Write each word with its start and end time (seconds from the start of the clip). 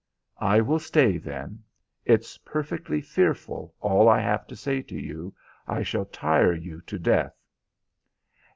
"I 0.39 0.61
will 0.61 0.79
stay, 0.79 1.19
then. 1.19 1.59
It's 2.05 2.39
perfectly 2.39 3.01
fearful, 3.01 3.75
all 3.81 4.09
I 4.09 4.19
have 4.19 4.47
to 4.47 4.55
say 4.55 4.81
to 4.81 4.97
you. 4.99 5.35
I 5.67 5.83
shall 5.83 6.05
tire 6.05 6.55
you 6.55 6.81
to 6.87 6.97
death." 6.97 7.35